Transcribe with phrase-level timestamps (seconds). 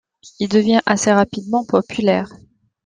[0.39, 2.33] Il devient assez rapidement populaire.